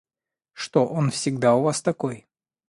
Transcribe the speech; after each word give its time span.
Что, 0.53 0.87
он 0.87 1.11
всегда 1.11 1.53
у 1.53 1.61
вас 1.61 1.83
такой? 1.83 2.25